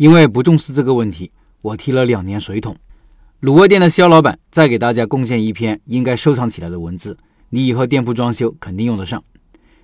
[0.00, 1.30] 因为不重视这个问题，
[1.60, 2.74] 我提了两年水桶。
[3.42, 7.18] 卤味店的肖老板再给大家贡献一篇应该收藏起来的文字，
[7.50, 9.22] 你以后店铺装修肯定用得上。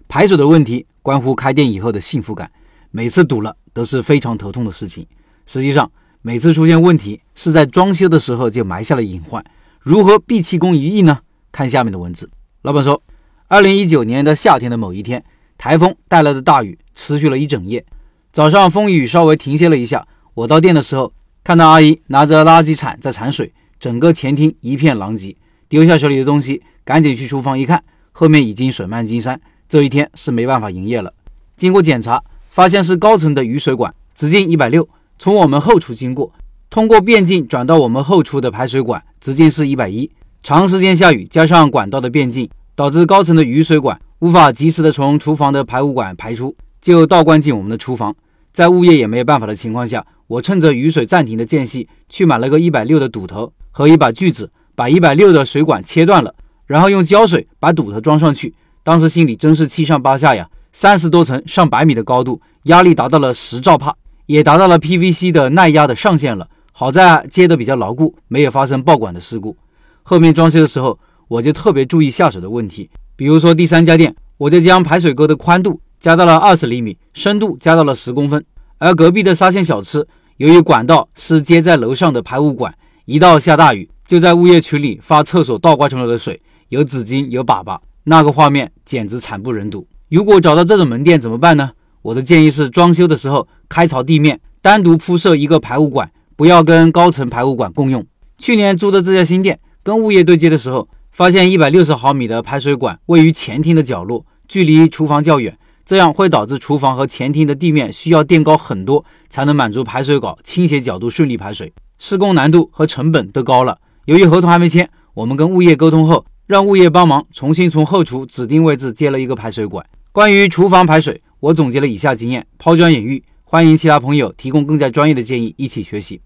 [0.08, 2.50] 排水的问题关乎开店以后的幸福感，
[2.90, 5.06] 每次堵了都是非常头痛的事情。
[5.44, 5.92] 实际上，
[6.22, 9.44] 每次出现问题是在装修的时候就埋下了隐患。
[9.80, 11.18] 如何毕其功于一呢？
[11.52, 12.30] 看下面的文字。
[12.62, 13.02] 老板说，
[13.48, 15.22] 二零一九年的夏天的某一天，
[15.58, 17.84] 台风带来的大雨持续了一整夜。
[18.32, 21.12] 早上风雨稍微停歇了一下，我到店的时候。
[21.44, 25.36] 看到阿姨拿着垃圾铲在铲水，整个前厅一片狼藉。
[25.68, 29.40] 丢下手里的东西，赶紧去厨房一看，后面已经水漫金山。
[29.68, 31.12] 这一天是没办法营业了。
[31.56, 32.20] 经过检查，
[32.50, 34.88] 发现是高层的雨水管直径一百六，
[35.20, 36.32] 从我们后厨经过，
[36.68, 40.10] 通过变径转到我们后厨的排水管直径是一百一。
[40.42, 46.56] 长时间下雨加上管道的变径，导致高层的雨水管无法及时的从厨房的排污管排出，
[46.86, 48.14] 就倒灌进我们的厨房。
[48.52, 56.32] 在物业也没有办法的情况下，我趁着雨水暂停的间隙，去买了个一百六的堵头和一把锯子，把一百六的水管切断了，
[56.64, 58.54] 然后用胶水把堵头装上去。
[58.84, 60.48] 当时心里真是七上八下呀！
[60.72, 63.92] 三十多层、上百米的高度，压力达到了十兆帕，
[64.26, 66.48] 也达到了 PVC 的耐压的上限了。
[66.70, 69.56] 好在接的比较牢固，没有发生爆管的事故。
[70.04, 75.80] 后面装修的时候，我就特别注意下水的问题，比如说第三家店，我就将排水沟的宽度。
[76.00, 78.44] 加到了二十厘米，深度加到了十公分。
[78.78, 82.74] 而隔壁的沙县小吃，由于管道是接在楼上的排污管，
[83.06, 89.86] 一到下大雨，就在物业群里发厕所倒灌出来的水，有纸巾，有粑粑，那个画面简直惨不忍睹。
[90.10, 91.70] 如果找到这种门店怎么办呢？
[92.02, 98.06] 我的建议是，装修的时候开槽地面单独铺设一个排污管，不要跟高层排污管共用。
[98.38, 105.58] 去年租的这家新店，跟物业对接的时候，发现一百六十毫米的排水管位于前厅的角落，距离厨房较远。
[105.86, 113.78] 这样会导致厨房和前厅的地面需要垫高很多，才能满足排水管倾斜角度顺利排水，施工难度和成本都高了。
[114.06, 119.86] 由于合同还没签，我们跟物业沟通后，让物业帮忙重新从后厨指定位置接了一个排水管。
[120.10, 126.20] 关于厨房排水，我总结了以下经验，抛砖引玉，欢迎其他朋友提供更加专业的建议，一起学习。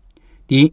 [0.47, 0.73] 第一，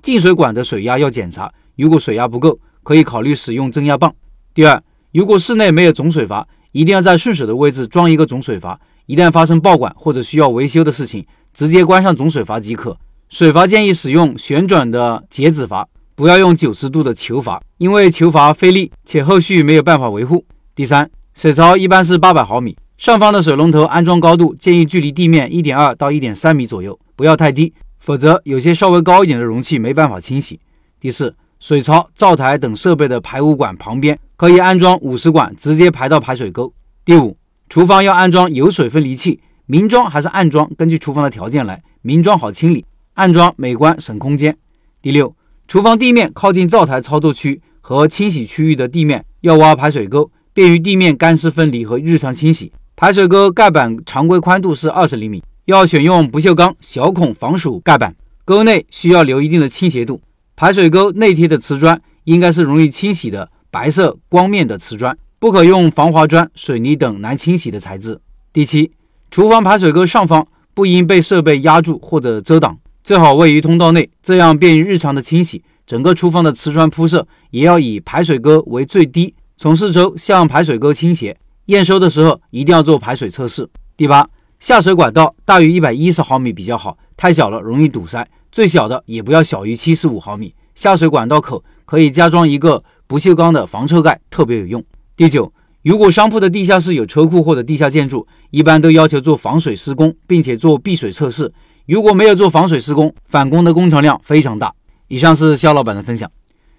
[0.00, 4.14] 进水管的水压要检查，如果水压不够，可以考虑使用增压泵。
[4.54, 4.80] 第二，
[5.12, 6.46] 如果室内没有总水阀，
[6.78, 12.96] 一定要在顺手的位置装一个总水阀，一旦发生爆管或者需要维修的事情，直接关上总水阀即可。
[13.28, 20.44] 水阀建议使用旋转的截止阀，不要用九十度的球阀，因为球阀费力且后续没有办法维护。
[20.76, 30.60] 第三，水槽一般是八百毫米，上方的水龙头安装高度建议距离地面一点二到一点三米左右，不要太低，否则有些稍微高一点的容器没办法清洗。
[31.00, 31.34] 第四。
[31.60, 36.72] 水槽、灶台等设备的排污管旁边可以安装五十管，直接排到排水沟。
[37.04, 37.36] 第五，
[37.68, 41.82] 厨房要安装油水分离器，明装还是暗装，根据厨房的条件来。
[42.02, 44.56] 明装好清理，暗装美观省空间。
[45.02, 45.34] 第六，
[45.66, 52.72] 厨房地面靠近灶台操作区和清洗区域的地面要挖排水沟，便于地面干湿分离和日常清洗。
[52.94, 58.14] 排水沟盖板常规宽度是二十厘米，要选用不锈钢小孔防暑盖板，
[58.44, 60.20] 沟内需要留一定的倾斜度。
[60.60, 68.20] 排水沟内贴的瓷砖应该是容易清洗的白色光面的瓷砖，不可用防滑砖、水泥等难清洗的材质。
[68.52, 68.90] 第七，
[69.30, 75.62] 厨房排水沟上方不应被设备压住或者遮挡，最好位于通道内，这样便于日常的清洗。
[75.86, 81.38] 整个厨房的瓷砖铺设也要以排水沟为最低，从四周向排水沟倾斜。
[81.66, 83.68] 验收的时候一定要做排水测试。
[83.96, 88.28] 第八，下水管道大于一百一十毫米比较好，太小了容易堵塞。
[88.50, 94.82] 最小的也不要小于七十五毫米，下水管道口可以加装一个不锈钢的防臭盖，特别有用。
[95.16, 101.52] 第九，如果商铺的地下室有车库或者地下建筑，一般都要求做防水施工，并且做避水测试。
[101.86, 104.72] 如果没有做防水施工，返工的工程量非常大。
[105.08, 106.30] 以上是肖老板的分享。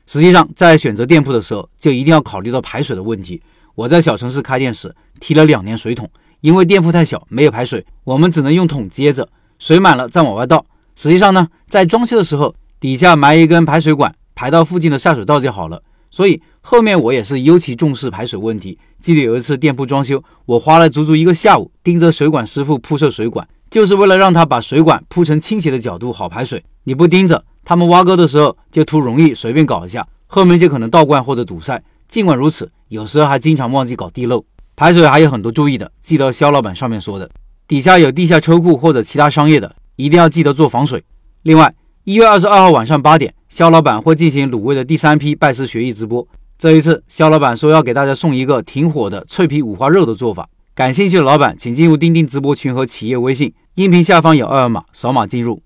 [0.06, 3.42] 实际上，在选择店铺的时候，就一定要考虑到排水的问题。
[3.76, 6.10] 我在小城市开店时提了两年水桶，
[6.42, 9.28] 因为店铺太小，没有排水，我们只能用桶接着，
[9.58, 10.66] 水满了再往外倒。
[11.00, 15.82] 实际上呢，在装修的时候，底下埋一根排水管，排到附近的下水道就好了。
[16.12, 18.78] 所以后面我也是尤其重视排水问题。
[19.00, 26.62] 记得有一次店铺装修，我花了足足一个下午盯着水管师傅铺设水管，就是为了让他把水管铺成倾斜的角度好排水。
[26.84, 31.82] 你不盯着，他们挖沟的时候就图容易随便搞一下，后面就可能倒灌或者堵塞。
[32.10, 34.44] 尽管如此，有时候还经常忘记搞地漏。
[34.76, 37.30] 排水还有很多注意的，记得肖老板上面说的，
[37.70, 39.74] 底下有地下车库或者其他商业的。
[40.00, 41.04] 一定要记得做防水。
[41.42, 41.76] 另外，
[42.06, 46.26] 一月二十二号晚上八点，肖老板会进行卤味的第三批拜师学艺直播。
[46.58, 50.48] 这一次，肖老板说要给大家送一个挺火的脆皮五花肉的做法。
[50.74, 55.62] 感兴趣的老板，请进入钉钉直播群和企业微信，音频下方有二维码，扫码进入。